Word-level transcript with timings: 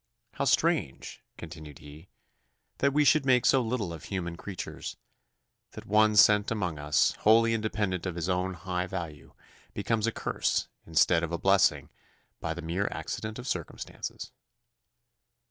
How 0.33 0.45
strange!" 0.45 1.21
continued 1.37 1.77
he, 1.77 2.07
"that 2.79 2.91
we 2.91 3.05
should 3.05 3.23
make 3.23 3.45
so 3.45 3.61
little 3.61 3.93
of 3.93 4.05
human 4.05 4.35
creatures, 4.35 4.97
that 5.73 5.85
one 5.85 6.15
sent 6.15 6.49
among 6.49 6.79
us, 6.79 7.11
wholly 7.19 7.53
independent 7.53 8.07
of 8.07 8.15
his 8.15 8.27
own 8.27 8.55
high 8.55 8.87
value, 8.87 9.35
becomes 9.75 10.07
a 10.07 10.11
curse 10.11 10.67
instead 10.87 11.21
of 11.21 11.31
a 11.31 11.37
blessing 11.37 11.89
by 12.39 12.55
the 12.55 12.63
mere 12.63 12.87
accident 12.89 13.37
of 13.37 13.47
circumstances." 13.47 14.31